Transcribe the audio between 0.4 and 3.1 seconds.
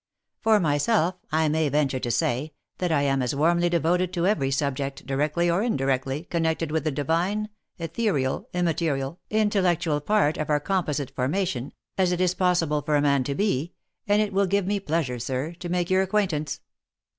my self, I may venture to say, that I